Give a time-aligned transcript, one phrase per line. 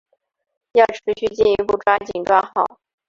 [0.73, 2.79] 要持续进一步抓紧抓好